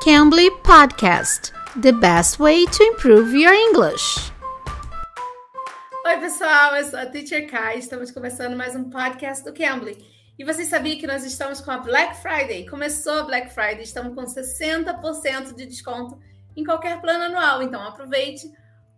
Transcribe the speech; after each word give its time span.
Cambly 0.00 0.50
Podcast 0.62 1.52
The 1.76 1.92
best 1.92 2.40
way 2.40 2.64
to 2.64 2.82
improve 2.84 3.34
your 3.34 3.52
English. 3.52 4.32
Oi, 6.06 6.16
pessoal, 6.18 6.74
eu 6.76 6.84
sou 6.86 6.98
a 6.98 7.04
Teacher 7.04 7.46
Kai. 7.50 7.80
Estamos 7.80 8.10
começando 8.10 8.56
mais 8.56 8.74
um 8.74 8.88
podcast 8.88 9.44
do 9.44 9.52
Cambly. 9.52 10.02
E 10.38 10.42
vocês 10.42 10.68
sabiam 10.68 10.98
que 10.98 11.06
nós 11.06 11.22
estamos 11.22 11.60
com 11.60 11.70
a 11.70 11.76
Black 11.76 12.16
Friday? 12.22 12.66
Começou 12.66 13.12
a 13.12 13.22
Black 13.24 13.52
Friday, 13.52 13.82
estamos 13.82 14.14
com 14.14 14.24
60% 14.24 15.54
de 15.54 15.66
desconto 15.66 16.18
em 16.56 16.64
qualquer 16.64 16.98
plano 17.02 17.24
anual. 17.24 17.62
Então 17.62 17.86
aproveite, 17.86 18.50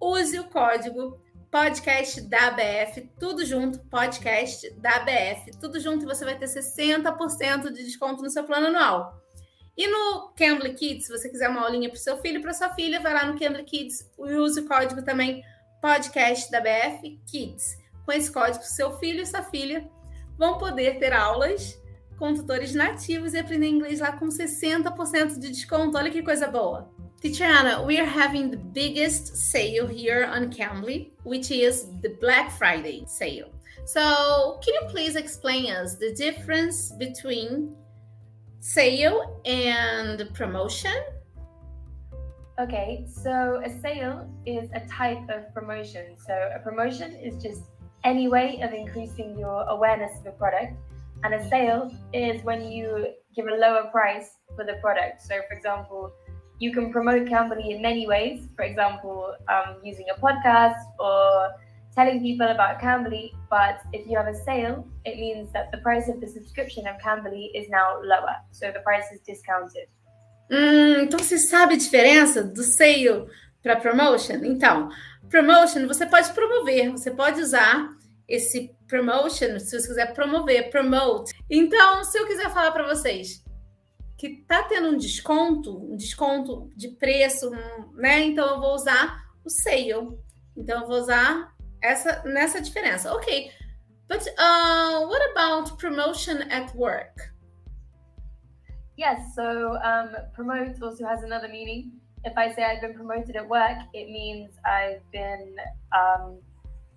use 0.00 0.36
o 0.40 0.50
código 0.50 1.16
podcast 1.48 2.20
da 2.22 2.48
ABF, 2.48 3.08
tudo 3.20 3.46
junto, 3.46 3.78
podcast 3.86 4.68
da 4.80 4.96
ABF, 4.96 5.52
tudo 5.60 5.78
junto 5.78 6.02
e 6.02 6.08
você 6.08 6.24
vai 6.24 6.36
ter 6.36 6.46
60% 6.46 7.72
de 7.72 7.84
desconto 7.84 8.20
no 8.20 8.30
seu 8.30 8.42
plano 8.42 8.66
anual. 8.66 9.27
E 9.78 9.86
no 9.86 10.32
Cambly 10.36 10.74
Kids, 10.74 11.06
se 11.06 11.12
você 11.12 11.28
quiser 11.28 11.48
uma 11.48 11.60
aulinha 11.60 11.88
para 11.88 11.96
o 11.96 12.00
seu 12.00 12.18
filho 12.18 12.42
para 12.42 12.52
sua 12.52 12.74
filha, 12.74 12.98
vai 12.98 13.14
lá 13.14 13.24
no 13.24 13.38
Cambly 13.38 13.62
Kids 13.62 14.10
e 14.18 14.34
use 14.34 14.58
o 14.58 14.66
código 14.66 15.04
também 15.04 15.44
podcast 15.80 16.50
da 16.50 16.60
BF 16.60 17.20
Kids. 17.30 17.78
Com 18.04 18.10
esse 18.10 18.32
código, 18.32 18.64
seu 18.64 18.98
filho 18.98 19.22
e 19.22 19.26
sua 19.26 19.44
filha 19.44 19.88
vão 20.36 20.58
poder 20.58 20.98
ter 20.98 21.12
aulas 21.12 21.80
com 22.18 22.34
tutores 22.34 22.74
nativos 22.74 23.34
e 23.34 23.38
aprender 23.38 23.68
inglês 23.68 24.00
lá 24.00 24.10
com 24.10 24.26
60% 24.26 25.38
de 25.38 25.48
desconto. 25.48 25.96
Olha 25.96 26.10
que 26.10 26.24
coisa 26.24 26.48
boa! 26.48 26.90
Teacher 27.20 27.46
Anna, 27.46 27.80
we 27.82 28.00
are 28.00 28.08
having 28.08 28.50
the 28.50 28.56
biggest 28.56 29.36
sale 29.36 29.86
here 29.86 30.26
on 30.26 30.50
Cambly, 30.50 31.12
which 31.24 31.52
is 31.52 31.86
the 32.02 32.16
Black 32.20 32.50
Friday 32.58 33.04
sale. 33.06 33.52
So, 33.86 34.58
can 34.60 34.74
you 34.74 34.88
please 34.88 35.16
explain 35.16 35.70
us 35.70 35.94
the 35.94 36.12
difference 36.14 36.92
between 36.98 37.76
sale 38.60 39.40
and 39.44 40.28
promotion? 40.34 40.96
Okay, 42.60 43.06
so 43.08 43.62
a 43.64 43.70
sale 43.80 44.28
is 44.44 44.68
a 44.74 44.80
type 44.88 45.28
of 45.28 45.54
promotion. 45.54 46.16
So 46.26 46.50
a 46.54 46.58
promotion 46.58 47.12
is 47.12 47.40
just 47.40 47.62
any 48.04 48.28
way 48.28 48.60
of 48.62 48.72
increasing 48.72 49.38
your 49.38 49.62
awareness 49.68 50.18
of 50.20 50.26
a 50.26 50.32
product. 50.32 50.74
And 51.22 51.34
a 51.34 51.48
sale 51.48 51.92
is 52.12 52.42
when 52.44 52.70
you 52.70 53.08
give 53.34 53.46
a 53.46 53.54
lower 53.54 53.84
price 53.90 54.30
for 54.56 54.64
the 54.64 54.74
product. 54.80 55.22
So, 55.22 55.34
for 55.48 55.56
example, 55.56 56.12
you 56.58 56.72
can 56.72 56.92
promote 56.92 57.28
Cambly 57.28 57.74
in 57.74 57.82
many 57.82 58.06
ways. 58.06 58.48
For 58.56 58.64
example, 58.64 59.34
um, 59.48 59.76
using 59.84 60.06
a 60.14 60.20
podcast 60.20 60.82
or 60.98 61.50
telling 61.98 62.20
people 62.22 62.46
about 62.46 62.80
Cambly, 62.80 63.32
but 63.50 63.76
if 63.92 64.06
you 64.06 64.16
have 64.16 64.28
a 64.28 64.38
sale, 64.46 64.86
it 65.04 65.16
means 65.18 65.50
that 65.52 65.72
the 65.72 65.78
price 65.78 66.08
of 66.08 66.20
the 66.20 66.28
subscription 66.28 66.86
of 66.86 66.94
Cambly 67.04 67.50
is 67.54 67.68
now 67.68 68.00
lower. 68.12 68.36
So 68.52 68.70
the 68.70 68.82
price 68.88 69.06
is 69.12 69.20
discounted. 69.26 69.88
Hum, 70.50 71.02
então 71.02 71.18
você 71.18 71.38
sabe 71.38 71.74
a 71.74 71.76
diferença 71.76 72.42
do 72.42 72.62
sale 72.62 73.26
para 73.62 73.76
promotion? 73.76 74.44
Então, 74.44 74.88
promotion 75.28 75.88
você 75.88 76.06
pode 76.06 76.32
promover, 76.32 76.90
você 76.92 77.10
pode 77.10 77.40
usar 77.40 77.90
esse 78.28 78.72
promotion 78.86 79.58
se 79.58 79.78
você 79.78 79.88
quiser 79.88 80.14
promover, 80.14 80.70
promote. 80.70 81.34
Então, 81.50 82.04
se 82.04 82.16
eu 82.16 82.26
quiser 82.26 82.50
falar 82.50 82.70
para 82.70 82.86
vocês 82.86 83.42
que 84.16 84.44
tá 84.48 84.62
tendo 84.62 84.88
um 84.88 84.96
desconto, 84.96 85.92
um 85.92 85.96
desconto 85.96 86.70
de 86.76 86.88
preço, 86.88 87.50
né? 87.94 88.20
Então 88.20 88.46
eu 88.54 88.60
vou 88.60 88.74
usar 88.74 89.24
o 89.44 89.50
sale. 89.50 90.18
Então 90.56 90.82
eu 90.82 90.88
vou 90.88 90.98
usar 90.98 91.54
essa 91.82 92.22
nessa 92.24 92.60
diferença. 92.60 93.12
Ok. 93.14 93.50
But 94.08 94.26
uh, 94.38 95.06
what 95.06 95.20
about 95.32 95.78
promotion 95.78 96.42
at 96.50 96.74
work? 96.74 97.32
Yes, 98.96 99.34
so 99.34 99.76
um, 99.84 100.16
promote 100.34 100.82
also 100.82 101.04
has 101.04 101.22
another 101.22 101.48
meaning. 101.48 101.92
If 102.24 102.36
I 102.36 102.50
say 102.52 102.64
I've 102.64 102.80
been 102.80 102.94
promoted 102.94 103.36
at 103.36 103.48
work, 103.48 103.78
it 103.92 104.10
means 104.10 104.50
I've 104.64 105.02
been 105.12 105.54
um, 105.94 106.40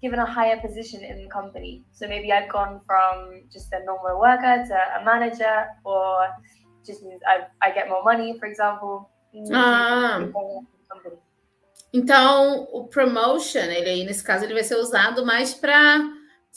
given 0.00 0.20
a 0.20 0.24
higher 0.24 0.58
position 0.60 1.04
in 1.04 1.22
the 1.22 1.28
company. 1.28 1.82
So 1.92 2.08
maybe 2.08 2.32
I've 2.32 2.48
gone 2.48 2.80
from 2.86 3.42
just 3.52 3.72
a 3.72 3.84
normal 3.84 4.18
worker 4.18 4.64
to 4.68 4.74
a 5.00 5.04
manager, 5.04 5.66
or 5.84 6.28
just 6.86 7.02
means 7.02 7.20
I, 7.26 7.46
I 7.60 7.72
get 7.72 7.88
more 7.88 8.02
money, 8.02 8.38
for 8.38 8.46
example. 8.46 9.10
Ah. 9.52 10.24
Então, 11.92 12.68
o 12.72 12.86
promotion, 12.86 13.60
ele 13.60 13.90
aí, 13.90 14.04
nesse 14.04 14.24
caso, 14.24 14.44
ele 14.44 14.54
vai 14.54 14.64
ser 14.64 14.76
usado 14.76 15.26
mais 15.26 15.52
para 15.52 16.00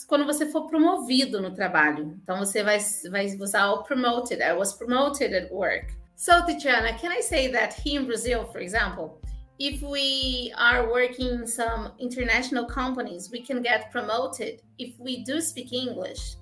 quando 0.07 0.25
você 0.25 0.45
for 0.45 0.67
promovido 0.67 1.41
no 1.41 1.51
trabalho. 1.53 2.17
Então, 2.23 2.39
você 2.39 2.63
vai, 2.63 2.77
vai 3.09 3.25
usar 3.35 3.71
o 3.71 3.83
promoted. 3.83 4.41
I 4.41 4.53
was 4.53 4.73
promoted 4.73 5.35
at 5.35 5.51
work. 5.51 5.93
So, 6.15 6.45
Tiziana, 6.45 6.97
can 6.97 7.11
I 7.11 7.21
say 7.21 7.51
that 7.51 7.75
here 7.83 8.01
in 8.01 8.05
Brazil, 8.05 8.45
for 8.45 8.61
example, 8.61 9.19
if 9.59 9.81
we 9.81 10.53
are 10.57 10.87
working 10.89 11.41
in 11.41 11.47
some 11.47 11.91
international 11.99 12.65
companies, 12.65 13.29
we 13.29 13.41
can 13.41 13.61
get 13.61 13.91
promoted 13.91 14.61
if 14.77 14.97
we 14.99 15.23
do 15.25 15.41
speak 15.41 15.73
English? 15.73 16.37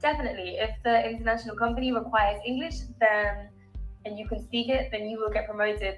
Definitely. 0.00 0.58
If 0.58 0.70
the 0.84 1.10
international 1.10 1.56
company 1.56 1.92
requires 1.92 2.40
English, 2.44 2.80
then 3.00 3.48
and 4.04 4.18
you 4.18 4.28
can 4.28 4.44
speak 4.44 4.68
it, 4.68 4.90
then 4.92 5.08
you 5.08 5.18
will 5.18 5.30
get 5.30 5.46
promoted 5.46 5.96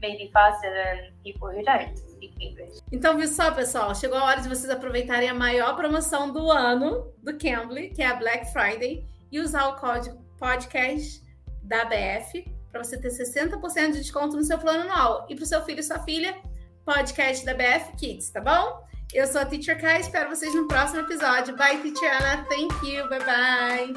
maybe 0.00 0.30
faster 0.32 0.70
than 0.70 1.12
people 1.22 1.48
who 1.48 1.62
don't 1.64 1.96
speak 1.98 2.34
English. 2.40 2.80
Então, 2.92 3.16
viu 3.16 3.28
só, 3.28 3.50
pessoal? 3.50 3.94
Chegou 3.94 4.18
a 4.18 4.24
hora 4.24 4.40
de 4.40 4.48
vocês 4.48 4.70
aproveitarem 4.70 5.28
a 5.28 5.34
maior 5.34 5.74
promoção 5.76 6.32
do 6.32 6.50
ano 6.50 7.12
do 7.22 7.36
Cambly, 7.38 7.90
que 7.90 8.02
é 8.02 8.06
a 8.06 8.14
Black 8.14 8.52
Friday, 8.52 9.04
e 9.30 9.40
usar 9.40 9.68
o 9.68 9.76
código 9.76 10.16
podcast 10.38 11.22
da 11.62 11.84
BF 11.84 12.44
para 12.70 12.82
você 12.82 12.98
ter 12.98 13.08
60% 13.08 13.92
de 13.92 13.98
desconto 14.00 14.36
no 14.36 14.44
seu 14.44 14.58
plano 14.58 14.82
anual. 14.82 15.26
E 15.28 15.34
para 15.34 15.44
o 15.44 15.46
seu 15.46 15.62
filho 15.62 15.80
e 15.80 15.82
sua 15.82 15.98
filha, 16.00 16.36
podcast 16.84 17.44
da 17.44 17.54
BF 17.54 17.96
Kids, 17.96 18.30
tá 18.30 18.40
bom? 18.40 18.86
Eu 19.12 19.26
sou 19.26 19.40
a 19.40 19.46
Teacher 19.46 19.80
Kai, 19.80 20.00
espero 20.00 20.28
vocês 20.28 20.54
no 20.54 20.68
próximo 20.68 21.00
episódio. 21.00 21.56
Bye, 21.56 21.78
Teacher 21.78 22.14
Anna. 22.14 22.44
Thank 22.44 22.86
you. 22.86 23.08
Bye 23.08 23.20
bye. 23.20 23.94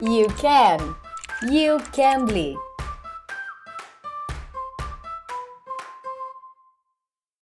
You 0.00 0.26
can. 0.36 0.96
You 1.50 1.78
can 1.92 2.26
bleed. 2.26 2.67